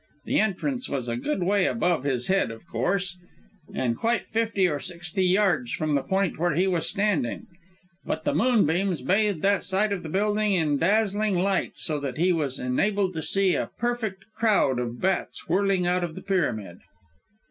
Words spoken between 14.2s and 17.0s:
crowd of bats whirling out of the pyramid."